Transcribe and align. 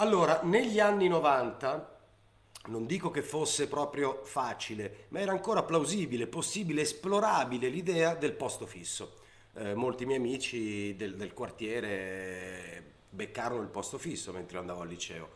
Allora, 0.00 0.42
negli 0.44 0.78
anni 0.78 1.08
90, 1.08 1.98
non 2.66 2.86
dico 2.86 3.10
che 3.10 3.20
fosse 3.20 3.66
proprio 3.66 4.20
facile, 4.22 5.06
ma 5.08 5.18
era 5.18 5.32
ancora 5.32 5.64
plausibile, 5.64 6.28
possibile, 6.28 6.82
esplorabile 6.82 7.68
l'idea 7.68 8.14
del 8.14 8.32
posto 8.32 8.64
fisso. 8.64 9.16
Eh, 9.54 9.74
molti 9.74 10.06
miei 10.06 10.18
amici 10.20 10.94
del, 10.94 11.16
del 11.16 11.34
quartiere 11.34 12.92
beccarono 13.10 13.60
il 13.60 13.68
posto 13.70 13.98
fisso 13.98 14.32
mentre 14.32 14.58
andavo 14.58 14.82
al 14.82 14.88
liceo. 14.88 15.30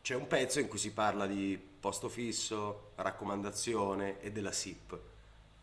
C'è 0.00 0.14
un 0.14 0.28
pezzo 0.28 0.60
in 0.60 0.68
cui 0.68 0.78
si 0.78 0.92
parla 0.92 1.26
di 1.26 1.60
posto 1.80 2.08
fisso, 2.08 2.92
raccomandazione 2.94 4.20
e 4.20 4.30
della 4.30 4.52
SIP. 4.52 4.96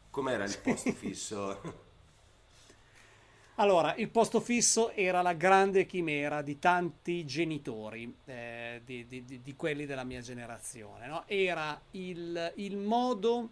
Com'era 0.09 0.43
il 0.43 0.57
posto 0.61 0.91
fisso? 0.91 1.61
Allora, 3.59 3.93
il 3.97 4.09
posto 4.09 4.39
fisso 4.39 4.91
era 4.91 5.21
la 5.21 5.33
grande 5.33 5.85
chimera 5.85 6.41
di 6.41 6.59
tanti 6.59 7.25
genitori, 7.25 8.15
eh, 8.23 8.81
di, 8.85 9.05
di, 9.05 9.41
di, 9.43 9.55
quelli 9.57 9.85
della 9.85 10.05
mia 10.05 10.21
generazione. 10.21 11.07
No? 11.07 11.23
Era 11.27 11.77
il, 11.91 12.53
il, 12.55 12.77
modo, 12.77 13.49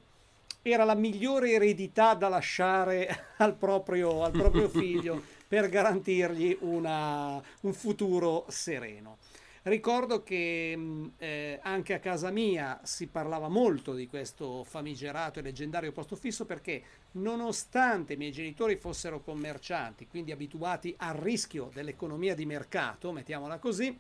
era 0.62 0.86
la 0.86 0.96
migliore 0.96 1.52
eredità 1.52 2.14
da 2.14 2.30
lasciare 2.30 3.26
al 3.38 3.56
proprio, 3.56 4.24
al 4.24 4.32
proprio 4.32 4.70
figlio 4.72 5.22
per 5.46 5.68
garantirgli 5.68 6.58
una, 6.62 7.42
un 7.62 7.74
futuro 7.74 8.46
sereno. 8.48 9.18
Ricordo 9.64 10.24
che 10.24 10.74
mm, 10.76 11.08
eh, 11.18 11.60
anche 11.62 11.94
a 11.94 12.00
casa 12.00 12.30
mia 12.30 12.80
si 12.84 13.08
parlava 13.08 13.50
molto 13.50 13.94
di 13.94 14.08
questo 14.08 14.64
famigerato 14.64 15.40
e 15.40 15.42
leggendario 15.42 15.92
posto 15.92 16.16
fisso 16.16 16.46
perché 16.46 16.84
nonostante 17.14 18.14
i 18.14 18.18
miei 18.18 18.32
genitori 18.32 18.78
fossero 18.78 19.22
commercianti, 19.22 20.08
quindi 20.08 20.32
abituati 20.32 20.94
al 20.98 21.16
rischio 21.16 21.70
dell'economia 21.74 22.36
di 22.36 22.46
mercato, 22.46 23.12
mettiamola 23.12 23.58
così, 23.58 23.98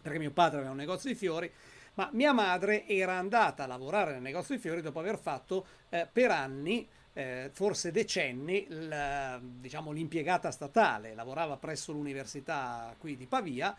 perché 0.00 0.18
mio 0.18 0.30
padre 0.30 0.56
aveva 0.58 0.72
un 0.72 0.78
negozio 0.78 1.10
di 1.10 1.16
fiori, 1.16 1.50
ma 1.94 2.08
mia 2.12 2.32
madre 2.32 2.86
era 2.86 3.18
andata 3.18 3.64
a 3.64 3.66
lavorare 3.66 4.12
nel 4.12 4.22
negozio 4.22 4.54
di 4.54 4.60
fiori 4.60 4.80
dopo 4.80 5.00
aver 5.00 5.18
fatto 5.18 5.66
eh, 5.90 6.08
per 6.10 6.30
anni 6.30 6.88
eh, 7.12 7.50
forse 7.52 7.90
decenni, 7.90 8.66
la, 8.68 9.40
diciamo, 9.42 9.90
l'impiegata 9.90 10.50
statale, 10.52 11.14
lavorava 11.14 11.56
presso 11.56 11.92
l'università 11.92 12.94
qui 12.98 13.16
di 13.16 13.26
Pavia 13.26 13.76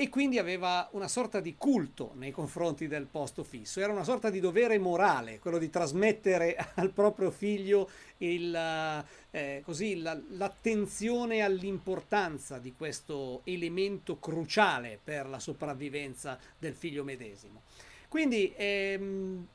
e 0.00 0.08
quindi 0.08 0.38
aveva 0.38 0.88
una 0.92 1.08
sorta 1.08 1.40
di 1.40 1.56
culto 1.58 2.12
nei 2.14 2.30
confronti 2.30 2.88
del 2.88 3.04
posto 3.04 3.44
fisso, 3.44 3.80
era 3.80 3.92
una 3.92 4.02
sorta 4.02 4.30
di 4.30 4.40
dovere 4.40 4.78
morale, 4.78 5.38
quello 5.40 5.58
di 5.58 5.68
trasmettere 5.68 6.56
al 6.76 6.88
proprio 6.88 7.30
figlio 7.30 7.86
il, 8.16 9.04
eh, 9.30 9.60
così, 9.62 10.00
la, 10.00 10.18
l'attenzione 10.30 11.42
all'importanza 11.42 12.56
di 12.56 12.72
questo 12.74 13.42
elemento 13.44 14.18
cruciale 14.18 14.98
per 15.04 15.28
la 15.28 15.38
sopravvivenza 15.38 16.38
del 16.58 16.72
figlio 16.72 17.04
medesimo. 17.04 17.60
Quindi, 18.08 18.54
ehm, 18.56 19.46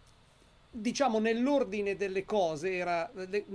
diciamo, 0.69 1.17
nell'ordine 1.17 1.95
delle 1.95 2.23
cose 2.23 2.71
era... 2.71 3.09
Le, 3.16 3.45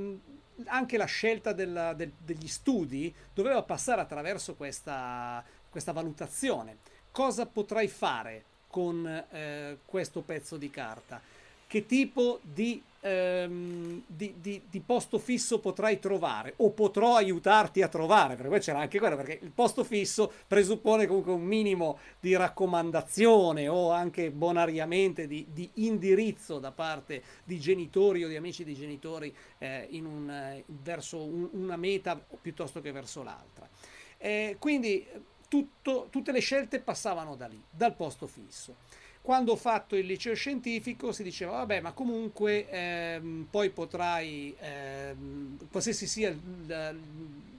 anche 0.67 0.99
la 0.99 1.07
scelta 1.07 1.55
della, 1.55 1.95
del, 1.95 2.13
degli 2.19 2.47
studi 2.47 3.15
doveva 3.33 3.63
passare 3.63 4.03
attraverso 4.03 4.57
questa, 4.57 5.43
questa 5.71 5.93
valutazione. 5.93 6.79
Cosa 7.11 7.47
potrai 7.47 7.89
fare 7.89 8.45
con 8.69 9.07
eh, 9.07 9.79
questo 9.85 10.21
pezzo 10.21 10.57
di 10.57 10.71
carta? 10.71 11.21
Che 11.67 11.87
tipo 11.87 12.41
di, 12.43 12.83
ehm, 13.01 14.03
di, 14.05 14.35
di, 14.41 14.63
di, 14.69 14.81
posto 14.81 15.21
fisso 15.21 15.61
potrai 15.61 16.01
trovare 16.01 16.55
o 16.57 16.71
potrò 16.71 17.15
aiutarti 17.15 17.81
a 17.81 17.87
trovare? 17.87 18.35
Perché 18.35 18.49
poi 18.51 18.59
c'era 18.59 18.81
anche 18.81 18.99
quello, 18.99 19.15
perché 19.15 19.39
il 19.41 19.53
posto 19.53 19.85
fisso 19.85 20.33
presuppone 20.49 21.07
comunque 21.07 21.33
un 21.33 21.45
minimo 21.45 21.99
di 22.19 22.35
raccomandazione 22.35 23.69
o 23.69 23.93
anche 23.93 24.33
bonariamente 24.33 25.29
di, 25.29 25.71
indirizzo 25.75 26.59
da 26.59 26.73
parte 26.73 27.23
di 27.45 27.61
genitori 27.61 28.25
o 28.25 28.29
di 28.29 28.35
amici 28.35 28.65
di 28.65 28.75
genitori 28.75 29.33
eh, 29.59 29.87
in 29.91 30.07
un, 30.07 30.29
eh, 30.29 30.65
verso 30.67 31.23
un, 31.23 31.51
una 31.53 31.77
meta 31.77 32.21
piuttosto 32.41 32.81
che 32.81 32.91
verso 32.91 33.23
l'altra. 33.23 33.69
Eh, 34.19 34.57
quindi 34.59 35.07
tutto, 35.51 36.07
tutte 36.11 36.31
le 36.31 36.39
scelte 36.39 36.79
passavano 36.79 37.35
da 37.35 37.49
lì, 37.49 37.61
dal 37.69 37.97
posto 37.97 38.29
fisso. 38.29 38.77
Quando 39.21 39.53
ho 39.53 39.57
fatto 39.57 39.97
il 39.97 40.07
liceo 40.07 40.35
scientifico 40.35 41.11
si 41.11 41.25
diceva, 41.25 41.51
vabbè, 41.53 41.81
ma 41.81 41.91
comunque 41.91 42.71
ehm, 42.71 43.49
poi 43.51 43.71
potrai, 43.71 44.55
ehm, 44.59 45.69
qualsiasi 45.71 46.07
sia 46.07 46.31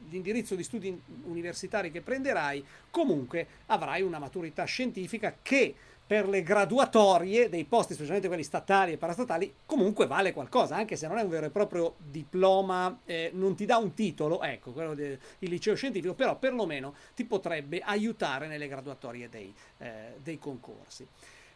l'indirizzo 0.09 0.56
di 0.56 0.63
studi 0.63 1.02
universitari 1.25 1.91
che 1.91 2.00
prenderai, 2.02 2.66
comunque 2.90 3.46
avrai 3.68 4.02
una 4.02 4.19
maturità 4.19 4.63
scientifica 4.63 5.35
che 5.41 5.75
per 6.12 6.28
le 6.28 6.44
graduatorie 6.44 7.48
dei 7.48 7.64
posti, 7.64 7.94
specialmente 7.94 8.28
quelli 8.28 8.44
statali 8.44 8.92
e 8.92 8.98
parastatali, 8.98 9.54
comunque 9.66 10.08
vale 10.08 10.34
qualcosa, 10.34 10.76
anche 10.76 10.98
se 10.98 11.08
non 11.08 11.18
è 11.18 11.22
un 11.22 11.30
vero 11.30 11.46
e 11.46 11.52
proprio 11.52 11.96
diploma, 12.00 13.00
eh, 13.06 13.32
non 13.34 13.56
ti 13.56 13.64
dà 13.64 13.78
un 13.78 13.94
titolo, 13.94 14.42
ecco, 14.42 14.72
quello 14.72 14.94
del 14.94 15.18
liceo 15.40 15.74
scientifico, 15.74 16.14
però 16.14 16.36
perlomeno 16.36 16.94
ti 17.16 17.24
potrebbe 17.24 17.80
aiutare 17.80 18.48
nelle 18.48 18.68
graduatorie 18.68 19.30
dei, 19.30 19.54
eh, 19.78 20.16
dei 20.22 20.38
concorsi. 20.38 21.08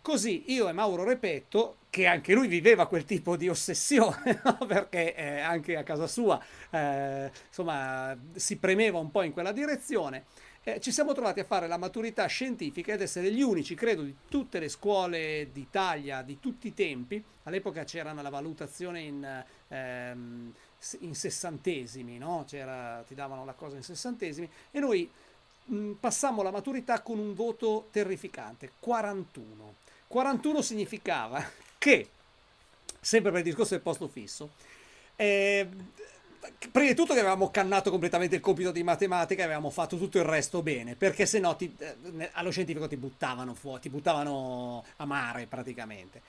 Così 0.02 0.46
io 0.54 0.70
e 0.70 0.72
Mauro 0.72 1.04
Repetto, 1.04 1.78
che 1.90 2.06
anche 2.06 2.34
lui 2.34 2.48
viveva 2.48 2.88
quel 2.88 3.04
tipo 3.04 3.36
di 3.36 3.50
ossessione, 3.50 4.40
no? 4.46 4.58
perché 4.66 5.16
eh, 5.16 5.40
anche 5.42 5.76
a 5.76 5.84
casa 5.84 6.08
sua 6.08 6.42
eh, 6.70 7.30
insomma, 7.46 8.18
si 8.36 8.56
premeva 8.56 9.00
un 9.00 9.12
po' 9.12 9.24
in 9.24 9.34
quella 9.34 9.52
direzione, 9.52 10.24
eh, 10.68 10.80
ci 10.82 10.92
siamo 10.92 11.14
trovati 11.14 11.40
a 11.40 11.44
fare 11.44 11.68
la 11.68 11.78
maturità 11.78 12.26
scientifica 12.26 12.94
ed 12.94 13.02
essere 13.02 13.32
gli 13.32 13.44
unici, 13.44 13.76
credo, 13.76 14.02
di 14.02 14.16
tutte 14.28 14.58
le 14.58 14.68
scuole 14.68 15.50
d'Italia 15.54 16.24
di 16.24 16.40
tutti 16.40 16.70
i 16.70 16.74
tempi. 16.74 17.24
All'epoca 17.44 17.84
c'era 17.84 18.12
la 18.14 18.30
valutazione 18.30 19.02
in, 19.02 19.44
ehm, 19.68 20.54
in 21.02 21.16
sessantesimi, 21.16 22.18
no? 22.18 22.46
Ti 22.48 22.58
davano 23.14 23.46
la 23.46 23.54
cosa 23.54 23.76
in 23.76 23.84
sessantesimi 23.84 24.50
e 24.72 24.80
noi 24.80 25.08
mh, 25.66 25.92
passammo 26.00 26.42
la 26.42 26.50
maturità 26.50 27.00
con 27.02 27.20
un 27.20 27.36
voto 27.36 27.88
terrificante, 27.92 28.72
41. 28.80 29.76
41 30.08 30.62
significava 30.64 31.48
che, 31.78 32.10
sempre 33.00 33.30
per 33.30 33.42
il 33.42 33.46
discorso 33.46 33.76
del 33.76 33.84
posto 33.84 34.08
fisso, 34.08 34.50
eh, 35.16 35.70
prima 36.72 36.90
di 36.90 36.96
tutto 36.96 37.14
che 37.14 37.20
avevamo 37.20 37.50
cannato 37.52 37.90
completamente 37.90 38.36
il 38.36 38.42
compito 38.42 38.72
di 38.72 38.84
matematica 38.84 39.42
e 39.42 39.46
avevamo 39.46 39.70
fatto 39.70 39.98
tutto 39.98 40.18
il 40.18 40.24
resto 40.24 40.62
bene, 40.62 40.96
perché 40.96 41.26
se 41.26 41.40
no 41.40 41.58
eh, 41.58 42.30
allo 42.34 42.52
scientifico 42.52 42.88
ti 42.88 42.98
buttavano 42.98 43.54
fuori, 43.54 43.82
ti 43.82 43.90
buttavano 43.90 44.84
a 44.98 45.06
mare 45.06 45.46
praticamente. 45.48 46.22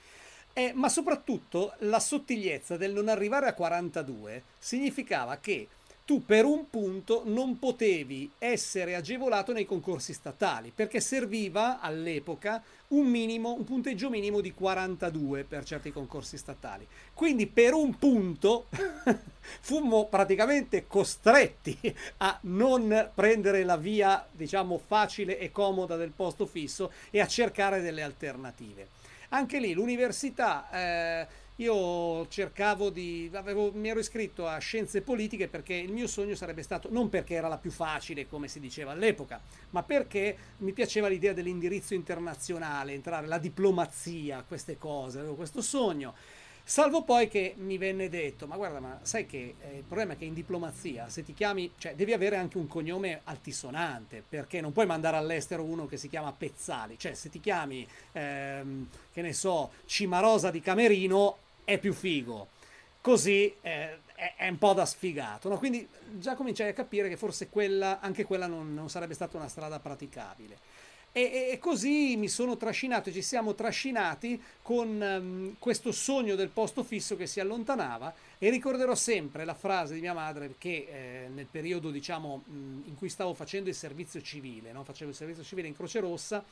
Eh, 0.53 0.71
ma 0.73 0.89
soprattutto 0.89 1.75
la 1.79 1.99
sottigliezza 1.99 2.77
del 2.77 2.91
non 2.91 3.09
arrivare 3.09 3.47
a 3.47 3.53
42 3.53 4.43
significava 4.57 5.37
che 5.37 5.67
tu 6.07 6.23
per 6.23 6.45
un 6.45 6.69
punto 6.69 7.23
non 7.25 7.59
potevi 7.59 8.31
essere 8.37 8.95
agevolato 8.95 9.51
nei 9.51 9.65
concorsi 9.65 10.13
statali, 10.13 10.71
perché 10.73 11.01
serviva 11.01 11.81
all'epoca 11.81 12.63
un, 12.89 13.07
minimo, 13.07 13.53
un 13.53 13.65
punteggio 13.65 14.09
minimo 14.09 14.39
di 14.39 14.53
42 14.53 15.43
per 15.43 15.65
certi 15.65 15.91
concorsi 15.91 16.37
statali. 16.37 16.87
Quindi 17.13 17.45
per 17.45 17.73
un 17.73 17.97
punto 17.97 18.67
fummo 19.59 20.05
praticamente 20.05 20.87
costretti 20.87 21.77
a 22.19 22.39
non 22.43 23.11
prendere 23.13 23.65
la 23.65 23.75
via, 23.75 24.25
diciamo, 24.31 24.77
facile 24.77 25.37
e 25.37 25.51
comoda 25.51 25.97
del 25.97 26.11
posto 26.11 26.45
fisso 26.45 26.89
e 27.09 27.19
a 27.19 27.27
cercare 27.27 27.81
delle 27.81 28.01
alternative. 28.01 28.87
Anche 29.31 29.59
lì 29.59 29.73
l'università... 29.73 30.69
Eh, 30.71 31.45
io 31.57 32.27
cercavo 32.27 32.89
di, 32.89 33.29
avevo, 33.33 33.71
mi 33.73 33.89
ero 33.89 33.99
iscritto 33.99 34.47
a 34.47 34.57
scienze 34.59 35.01
politiche 35.01 35.47
perché 35.47 35.73
il 35.73 35.91
mio 35.91 36.07
sogno 36.07 36.35
sarebbe 36.35 36.61
stato, 36.61 36.89
non 36.91 37.09
perché 37.09 37.33
era 37.33 37.47
la 37.47 37.57
più 37.57 37.71
facile 37.71 38.27
come 38.27 38.47
si 38.47 38.59
diceva 38.59 38.91
all'epoca, 38.91 39.41
ma 39.71 39.81
perché 39.81 40.37
mi 40.57 40.71
piaceva 40.71 41.07
l'idea 41.07 41.33
dell'indirizzo 41.33 41.93
internazionale, 41.95 42.93
entrare, 42.93 43.27
la 43.27 43.39
diplomazia, 43.39 44.43
queste 44.47 44.77
cose, 44.77 45.19
avevo 45.19 45.35
questo 45.35 45.61
sogno. 45.61 46.13
Salvo 46.63 47.03
poi 47.03 47.29
che 47.29 47.53
mi 47.55 47.77
venne 47.77 48.09
detto, 48.09 48.45
ma 48.45 48.57
guarda, 48.57 48.81
ma 48.81 48.99
sai 49.01 49.25
che 49.25 49.55
eh, 49.57 49.77
il 49.77 49.83
problema 49.83 50.13
è 50.13 50.17
che 50.17 50.25
in 50.25 50.33
diplomazia, 50.33 51.07
se 51.07 51.23
ti 51.23 51.33
chiami, 51.33 51.71
cioè 51.77 51.95
devi 51.95 52.11
avere 52.11 52.35
anche 52.35 52.57
un 52.57 52.67
cognome 52.67 53.21
altisonante, 53.23 54.21
perché 54.27 54.59
non 54.59 54.73
puoi 54.73 54.85
mandare 54.85 55.15
all'estero 55.15 55.63
uno 55.63 55.85
che 55.85 55.95
si 55.95 56.09
chiama 56.09 56.33
Pezzali, 56.33 56.99
cioè 56.99 57.13
se 57.13 57.29
ti 57.29 57.39
chiami, 57.39 57.87
ehm, 58.11 58.89
che 59.13 59.21
ne 59.21 59.31
so, 59.31 59.71
Cimarosa 59.85 60.51
di 60.51 60.59
Camerino, 60.59 61.37
è 61.67 61.77
più 61.79 61.91
figo. 61.91 62.47
Così 63.01 63.53
eh, 63.59 63.99
è, 64.15 64.35
è, 64.37 64.47
un 64.47 64.57
po' 64.57 64.71
da 64.71 64.85
sfigato. 64.85 65.49
No? 65.49 65.57
Quindi 65.57 65.85
già 66.13 66.33
cominciai 66.33 66.69
a 66.69 66.73
capire 66.73 67.09
che 67.09 67.17
forse 67.17 67.49
quella, 67.49 67.99
anche 67.99 68.23
quella 68.23 68.47
non, 68.47 68.73
non 68.73 68.89
sarebbe 68.89 69.13
stata 69.13 69.35
una 69.35 69.49
strada 69.49 69.77
praticabile. 69.77 70.57
E, 71.11 71.49
e, 71.51 71.59
così 71.59 72.15
mi 72.15 72.29
sono 72.29 72.55
trascinato, 72.55 73.11
ci 73.11 73.21
siamo 73.21 73.53
trascinati 73.53 74.41
con 74.61 75.01
um, 75.01 75.55
questo 75.59 75.91
sogno 75.91 76.35
del 76.35 76.49
posto 76.49 76.83
fisso 76.83 77.17
che 77.17 77.27
si 77.27 77.41
allontanava 77.41 78.13
e 78.37 78.49
ricorderò 78.49 78.93
sempre 78.95 79.43
la 79.43 79.55
frase 79.55 79.95
di 79.95 79.99
mia 79.99 80.13
madre 80.13 80.55
che 80.57 80.87
eh, 80.89 81.27
nel 81.29 81.47
periodo 81.49 81.89
diciamo 81.89 82.43
in 82.47 82.93
cui 82.95 83.09
stavo 83.09 83.33
facendo 83.33 83.67
il 83.67 83.75
servizio 83.75 84.21
civile, 84.21 84.71
no? 84.71 84.83
facevo 84.83 85.09
il 85.09 85.15
servizio 85.15 85.43
civile 85.43 85.67
in 85.67 85.75
Croce 85.75 85.99
Rossa, 85.99 86.45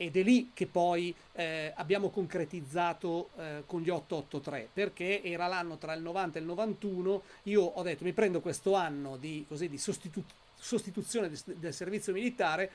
ed 0.00 0.16
è 0.16 0.22
lì 0.22 0.52
che 0.54 0.66
poi 0.66 1.14
eh, 1.34 1.74
abbiamo 1.76 2.08
concretizzato 2.08 3.28
eh, 3.36 3.64
con 3.66 3.82
gli 3.82 3.90
883, 3.90 4.70
perché 4.72 5.22
era 5.22 5.46
l'anno 5.46 5.76
tra 5.76 5.92
il 5.92 6.00
90 6.00 6.38
e 6.38 6.40
il 6.40 6.46
91, 6.46 7.22
io 7.42 7.62
ho 7.62 7.82
detto 7.82 8.04
mi 8.04 8.14
prendo 8.14 8.40
questo 8.40 8.72
anno 8.72 9.18
di, 9.18 9.44
così, 9.46 9.68
di 9.68 9.76
sostitu- 9.76 10.24
sostituzione 10.58 11.28
del, 11.28 11.38
del 11.58 11.74
servizio 11.74 12.14
militare 12.14 12.70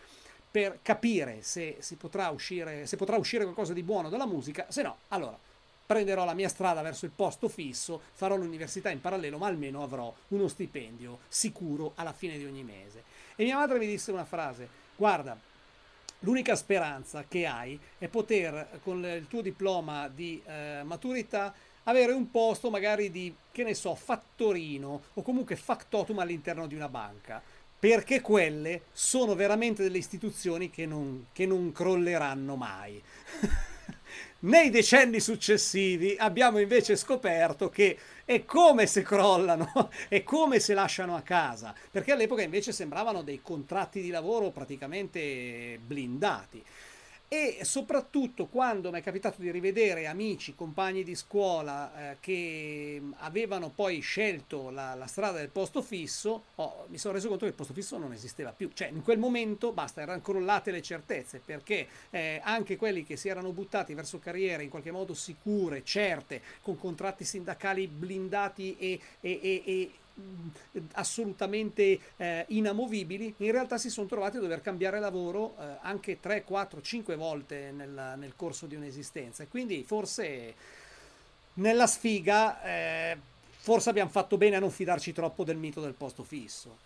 per 0.51 0.77
capire 0.83 1.42
se, 1.42 1.77
si 1.80 1.95
potrà 1.95 2.30
uscire, 2.30 2.86
se 2.86 2.95
potrà 2.95 3.18
uscire 3.18 3.44
qualcosa 3.44 3.74
di 3.74 3.81
buono 3.81 4.10
dalla 4.10 4.27
musica, 4.27 4.68
se 4.69 4.83
no, 4.83 4.98
allora 5.07 5.36
prenderò 5.83 6.25
la 6.25 6.36
mia 6.36 6.48
strada 6.48 6.83
verso 6.83 7.06
il 7.06 7.12
posto 7.12 7.50
fisso, 7.50 8.00
farò 8.13 8.36
l'università 8.36 8.92
in 8.92 9.01
parallelo, 9.01 9.39
ma 9.39 9.48
almeno 9.48 9.81
avrò 9.81 10.13
uno 10.27 10.48
stipendio 10.48 11.22
sicuro 11.27 11.94
alla 11.95 12.13
fine 12.13 12.38
di 12.38 12.45
ogni 12.45 12.63
mese. 12.63 13.01
E 13.36 13.44
mia 13.44 13.57
madre 13.57 13.80
mi 13.80 13.88
disse 13.88 14.12
una 14.12 14.25
frase, 14.25 14.69
guarda, 14.95 15.36
L'unica 16.25 16.56
speranza 16.56 17.24
che 17.27 17.45
hai 17.45 17.80
è 18.00 18.07
poter, 18.07 18.80
con 18.81 19.06
il 19.06 19.27
tuo 19.27 19.42
diploma 19.42 20.07
di 20.07 20.42
eh, 20.44 20.81
maturità, 20.83 21.54
avere 21.83 22.13
un 22.13 22.31
posto 22.31 22.72
magari 22.72 23.12
di, 23.12 23.31
che 23.51 23.63
ne 23.63 23.75
so, 23.75 23.94
fattorino 23.94 25.04
o 25.13 25.22
comunque 25.22 25.56
factotum 25.56 26.18
all'interno 26.18 26.66
di 26.66 26.74
una 26.74 26.89
banca, 26.89 27.39
perché 27.77 28.22
quelle 28.22 28.86
sono 28.92 29.36
veramente 29.36 29.83
delle 29.83 30.00
istituzioni 30.00 30.72
che 30.72 30.88
non, 30.88 31.27
che 31.31 31.45
non 31.45 31.72
crolleranno 31.72 32.56
mai. 32.56 33.00
Nei 34.45 34.69
decenni 34.69 35.19
successivi 35.19 36.15
abbiamo 36.19 36.59
invece 36.59 36.95
scoperto 36.95 37.68
che 37.68 37.97
è 38.25 38.45
come 38.45 38.86
se 38.86 39.01
crollano, 39.01 39.89
è 40.07 40.21
come 40.21 40.59
se 40.59 40.75
lasciano 40.75 41.15
a 41.15 41.21
casa, 41.21 41.74
perché 41.89 42.12
all'epoca 42.12 42.44
invece 42.44 42.71
sembravano 42.71 43.24
dei 43.24 43.42
contratti 43.42 44.03
di 44.03 44.09
lavoro 44.09 44.51
praticamente 44.51 45.80
blindati 45.83 46.63
e 47.27 47.60
soprattutto 47.63 48.45
quando 48.45 48.92
mi 48.92 49.00
è 49.00 49.04
capitato 49.04 49.42
di 49.42 49.50
rivedere 49.50 50.06
amici, 50.06 50.54
compagni 50.56 51.04
di 51.04 51.16
scuola 51.16 52.12
eh, 52.12 52.18
che 52.19 53.01
avevano 53.18 53.69
poi 53.69 54.00
scelto 54.00 54.69
la, 54.69 54.94
la 54.94 55.07
strada 55.07 55.39
del 55.39 55.50
posto 55.50 55.81
fisso, 55.81 56.44
oh, 56.56 56.86
mi 56.89 56.98
sono 56.98 57.16
reso 57.16 57.27
conto 57.27 57.45
che 57.45 57.51
il 57.51 57.57
posto 57.57 57.74
fisso 57.74 57.98
non 57.98 58.13
esisteva 58.13 58.51
più. 58.51 58.69
Cioè 58.74 58.89
in 58.89 59.01
quel 59.01 59.18
momento 59.18 59.72
basta, 59.72 60.01
erano 60.01 60.22
crollate 60.22 60.72
le 60.72 60.81
certezze 60.81 61.42
perché 61.44 61.88
eh, 62.12 62.39
anche 62.44 62.77
quelli 62.77 63.04
che 63.04 63.18
si 63.18 63.27
erano 63.27 63.51
buttati 63.51 63.94
verso 63.94 64.19
carriere 64.19 64.63
in 64.63 64.69
qualche 64.69 64.92
modo 64.92 65.13
sicure, 65.13 65.83
certe, 65.83 66.42
con 66.62 66.77
contratti 66.77 67.24
sindacali 67.24 67.88
blindati 67.88 68.77
e, 68.77 69.00
e, 69.19 69.39
e, 69.42 69.63
e 69.66 69.92
assolutamente 70.94 72.00
eh, 72.17 72.45
inamovibili, 72.50 73.33
in 73.38 73.51
realtà 73.51 73.77
si 73.77 73.89
sono 73.89 74.07
trovati 74.07 74.38
a 74.38 74.39
dover 74.39 74.62
cambiare 74.62 75.00
lavoro 75.00 75.56
eh, 75.59 75.77
anche 75.81 76.19
3, 76.19 76.44
4, 76.44 76.81
5 76.81 77.15
volte 77.15 77.71
nel, 77.71 78.15
nel, 78.17 78.33
corso 78.35 78.65
di 78.65 78.75
un'esistenza. 78.75 79.44
E 79.44 79.47
quindi 79.47 79.83
forse 79.83 80.53
nella 81.56 81.88
sfiga, 81.88 82.63
eh, 82.63 83.17
forse 83.57 83.89
abbiamo 83.89 84.09
fatto 84.09 84.38
bene 84.38 84.56
a 84.56 84.59
non 84.59 84.71
fidarci 84.71 85.13
troppo 85.13 85.44
del 85.44 85.57
mito 85.57 85.81
del 85.81 85.94
posto 85.94 86.23
fisso. 86.23 86.83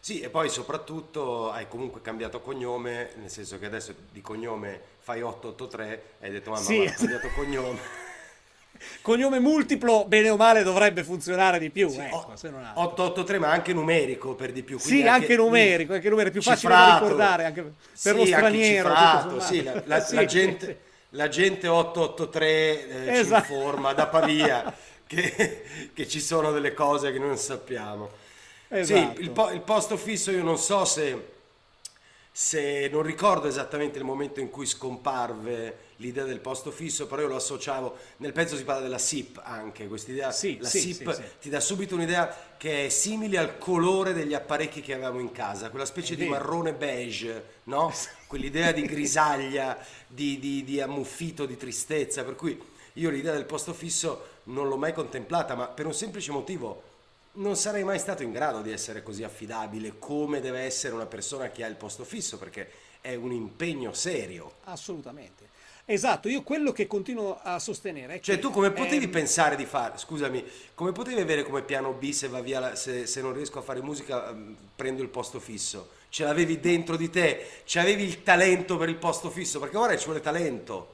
Sì, 0.00 0.20
e 0.20 0.28
poi 0.28 0.50
soprattutto 0.50 1.50
hai 1.50 1.66
comunque 1.66 2.02
cambiato 2.02 2.40
cognome, 2.40 3.12
nel 3.16 3.30
senso 3.30 3.58
che 3.58 3.64
adesso 3.66 3.94
di 4.10 4.20
cognome 4.20 4.78
fai 4.98 5.22
883 5.22 6.02
e 6.20 6.26
hai 6.26 6.30
detto 6.30 6.50
mamma 6.50 6.62
sì. 6.62 6.80
ho 6.80 6.92
cambiato 6.94 7.28
cognome. 7.34 8.02
cognome 9.02 9.38
multiplo, 9.38 10.04
bene 10.06 10.30
o 10.30 10.36
male, 10.36 10.62
dovrebbe 10.62 11.04
funzionare 11.04 11.58
di 11.58 11.70
più. 11.70 11.88
Sì, 11.88 12.00
ecco, 12.00 12.32
883, 12.74 13.38
ma 13.38 13.50
anche 13.50 13.72
numerico 13.72 14.34
per 14.34 14.52
di 14.52 14.62
più. 14.62 14.78
Sì, 14.78 14.98
anche, 14.98 15.08
anche 15.08 15.36
numerico, 15.36 15.92
anche 15.94 16.08
numerico, 16.08 16.32
più 16.32 16.42
facile 16.42 16.74
da 16.74 16.98
ricordare 16.98 17.44
anche 17.44 17.62
per 17.62 17.72
sì, 17.92 18.14
lo 18.14 18.26
straniero. 18.26 18.88
Cifrato, 18.88 19.40
sì, 19.40 19.62
la, 19.62 19.82
la, 19.86 20.00
sì. 20.04 20.14
La, 20.14 20.24
gente, 20.24 20.80
la, 21.10 21.28
gente, 21.28 21.68
883 21.68 23.06
eh, 23.06 23.18
esatto. 23.18 23.46
ci 23.46 23.52
informa 23.52 23.92
da 23.92 24.06
Pavia 24.06 24.74
che, 25.06 25.64
che, 25.92 26.08
ci 26.08 26.20
sono 26.20 26.52
delle 26.52 26.74
cose 26.74 27.12
che 27.12 27.18
non 27.18 27.36
sappiamo. 27.36 28.10
Esatto. 28.68 29.14
Sì, 29.16 29.22
il, 29.22 29.30
po- 29.30 29.50
il 29.50 29.60
posto 29.60 29.96
fisso 29.96 30.30
io 30.30 30.42
non 30.42 30.58
so 30.58 30.84
se 30.84 31.32
se 32.36 32.88
non 32.90 33.02
ricordo 33.02 33.46
esattamente 33.46 33.96
il 33.98 34.04
momento 34.04 34.40
in 34.40 34.50
cui 34.50 34.66
scomparve 34.66 35.92
l'idea 35.98 36.24
del 36.24 36.40
posto 36.40 36.72
fisso, 36.72 37.06
però 37.06 37.22
io 37.22 37.28
lo 37.28 37.36
associavo, 37.36 37.96
nel 38.16 38.32
pezzo 38.32 38.56
si 38.56 38.64
parla 38.64 38.82
della 38.82 38.98
SIP 38.98 39.40
anche, 39.44 39.86
quest'idea, 39.86 40.32
sì, 40.32 40.58
la 40.58 40.66
sì, 40.66 40.80
SIP 40.80 41.12
sì, 41.12 41.22
ti 41.42 41.48
dà 41.48 41.60
subito 41.60 41.94
un'idea 41.94 42.56
che 42.56 42.86
è 42.86 42.88
simile 42.88 43.38
al 43.38 43.56
colore 43.56 44.12
degli 44.12 44.34
apparecchi 44.34 44.80
che 44.80 44.94
avevamo 44.94 45.20
in 45.20 45.30
casa, 45.30 45.70
quella 45.70 45.84
specie 45.84 46.16
di 46.16 46.26
marrone 46.26 46.74
beige, 46.74 47.60
no? 47.64 47.94
Quell'idea 48.26 48.72
di 48.72 48.82
grisaglia, 48.82 49.78
di, 50.08 50.40
di, 50.40 50.64
di 50.64 50.80
ammuffito, 50.80 51.46
di 51.46 51.56
tristezza, 51.56 52.24
per 52.24 52.34
cui 52.34 52.60
io 52.94 53.10
l'idea 53.10 53.32
del 53.32 53.44
posto 53.44 53.72
fisso 53.72 54.40
non 54.44 54.66
l'ho 54.66 54.76
mai 54.76 54.92
contemplata, 54.92 55.54
ma 55.54 55.68
per 55.68 55.86
un 55.86 55.94
semplice 55.94 56.32
motivo, 56.32 56.82
non 57.34 57.56
sarei 57.56 57.84
mai 57.84 57.98
stato 57.98 58.22
in 58.22 58.32
grado 58.32 58.60
di 58.60 58.70
essere 58.70 59.02
così 59.02 59.24
affidabile 59.24 59.94
come 59.98 60.40
deve 60.40 60.60
essere 60.60 60.94
una 60.94 61.06
persona 61.06 61.50
che 61.50 61.64
ha 61.64 61.66
il 61.66 61.76
posto 61.76 62.04
fisso, 62.04 62.38
perché 62.38 62.70
è 63.00 63.14
un 63.14 63.32
impegno 63.32 63.92
serio. 63.92 64.54
Assolutamente. 64.64 65.52
Esatto, 65.86 66.28
io 66.28 66.42
quello 66.42 66.72
che 66.72 66.86
continuo 66.86 67.38
a 67.42 67.58
sostenere 67.58 68.14
è 68.14 68.20
cioè, 68.20 68.36
che... 68.36 68.40
tu 68.40 68.50
come 68.50 68.70
potevi 68.70 69.04
ehm... 69.04 69.10
pensare 69.10 69.54
di 69.54 69.66
fare, 69.66 69.98
scusami, 69.98 70.42
come 70.74 70.92
potevi 70.92 71.20
avere 71.20 71.42
come 71.42 71.62
piano 71.62 71.92
B 71.92 72.10
se 72.10 72.28
va 72.28 72.40
via, 72.40 72.58
la, 72.58 72.74
se, 72.74 73.06
se, 73.06 73.20
non 73.20 73.34
riesco 73.34 73.58
a 73.58 73.62
fare 73.62 73.82
musica 73.82 74.32
mm, 74.32 74.54
prendo 74.74 75.02
il 75.02 75.08
posto 75.08 75.40
fisso? 75.40 75.90
Ce 76.08 76.24
l'avevi 76.24 76.58
dentro 76.58 76.96
di 76.96 77.10
te, 77.10 77.46
ce 77.64 77.80
avevi 77.80 78.04
il 78.04 78.22
talento 78.22 78.78
per 78.78 78.88
il 78.88 78.96
posto 78.96 79.28
fisso, 79.28 79.58
perché 79.58 79.76
ora 79.76 79.94
ci 79.98 80.06
vuole 80.06 80.20
talento. 80.20 80.93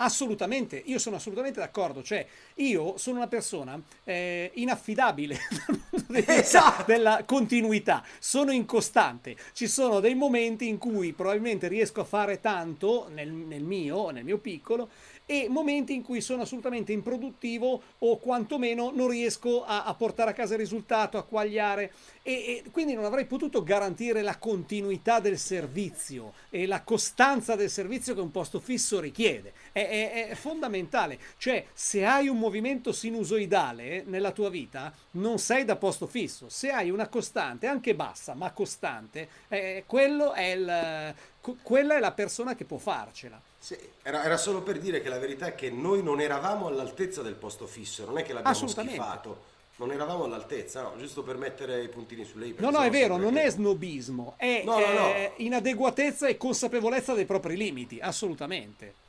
Assolutamente, 0.00 0.80
io 0.86 1.00
sono 1.00 1.16
assolutamente 1.16 1.58
d'accordo, 1.58 2.04
cioè 2.04 2.24
io 2.54 2.96
sono 2.98 3.16
una 3.16 3.26
persona 3.26 3.80
eh, 4.04 4.52
inaffidabile 4.54 5.36
esatto. 6.24 6.84
della 6.86 7.24
continuità, 7.26 8.04
sono 8.20 8.52
incostante, 8.52 9.36
ci 9.52 9.66
sono 9.66 9.98
dei 9.98 10.14
momenti 10.14 10.68
in 10.68 10.78
cui 10.78 11.12
probabilmente 11.12 11.66
riesco 11.66 12.00
a 12.02 12.04
fare 12.04 12.38
tanto 12.38 13.08
nel, 13.12 13.28
nel 13.28 13.64
mio, 13.64 14.10
nel 14.10 14.22
mio 14.22 14.38
piccolo 14.38 14.88
e 15.30 15.46
momenti 15.50 15.92
in 15.92 16.02
cui 16.02 16.22
sono 16.22 16.40
assolutamente 16.40 16.90
improduttivo 16.90 17.82
o 17.98 18.16
quantomeno 18.16 18.90
non 18.94 19.08
riesco 19.08 19.62
a, 19.62 19.84
a 19.84 19.92
portare 19.92 20.30
a 20.30 20.32
casa 20.32 20.54
il 20.54 20.60
risultato, 20.60 21.18
a 21.18 21.22
quagliare. 21.22 21.92
E, 22.22 22.32
e, 22.32 22.70
quindi 22.70 22.94
non 22.94 23.04
avrei 23.04 23.26
potuto 23.26 23.62
garantire 23.62 24.22
la 24.22 24.38
continuità 24.38 25.20
del 25.20 25.36
servizio 25.36 26.32
e 26.48 26.66
la 26.66 26.80
costanza 26.80 27.56
del 27.56 27.68
servizio 27.68 28.14
che 28.14 28.20
un 28.20 28.30
posto 28.30 28.58
fisso 28.58 29.00
richiede. 29.00 29.52
È, 29.70 29.86
è, 29.86 30.28
è 30.28 30.34
fondamentale, 30.34 31.18
cioè 31.36 31.62
se 31.74 32.06
hai 32.06 32.28
un 32.28 32.38
movimento 32.38 32.92
sinusoidale 32.92 34.04
nella 34.06 34.32
tua 34.32 34.48
vita 34.48 34.90
non 35.12 35.38
sei 35.38 35.66
da 35.66 35.76
posto 35.76 36.06
fisso, 36.06 36.48
se 36.48 36.70
hai 36.70 36.88
una 36.88 37.08
costante, 37.08 37.66
anche 37.66 37.94
bassa 37.94 38.32
ma 38.32 38.50
costante, 38.52 39.28
eh, 39.48 39.84
quello 39.86 40.32
è 40.32 40.52
il, 40.52 41.14
quella 41.62 41.96
è 41.96 42.00
la 42.00 42.12
persona 42.12 42.54
che 42.54 42.64
può 42.64 42.78
farcela. 42.78 43.40
Sì, 43.58 43.76
era, 44.02 44.24
era, 44.24 44.36
solo 44.36 44.62
per 44.62 44.78
dire 44.78 45.00
che 45.00 45.08
la 45.08 45.18
verità 45.18 45.46
è 45.46 45.54
che 45.54 45.70
noi 45.70 46.02
non 46.02 46.20
eravamo 46.20 46.66
all'altezza 46.66 47.22
del 47.22 47.34
posto 47.34 47.66
fisso, 47.66 48.04
non 48.04 48.18
è 48.18 48.22
che 48.22 48.32
l'abbiamo 48.32 48.66
schifato. 48.66 49.56
Non 49.76 49.92
eravamo 49.92 50.24
all'altezza, 50.24 50.82
no, 50.82 50.94
giusto 50.98 51.22
per 51.22 51.36
mettere 51.36 51.84
i 51.84 51.88
puntini 51.88 52.24
sulle 52.24 52.46
i. 52.46 52.54
No, 52.58 52.70
no, 52.70 52.80
è 52.80 52.90
vero, 52.90 53.16
non 53.16 53.36
è 53.36 53.48
snobismo, 53.48 54.34
è, 54.36 54.62
no, 54.64 54.80
no, 54.80 54.92
no. 54.92 55.32
inadeguatezza 55.36 56.26
e 56.26 56.36
consapevolezza 56.36 57.14
dei 57.14 57.26
propri 57.26 57.56
limiti, 57.56 58.00
assolutamente. 58.00 59.06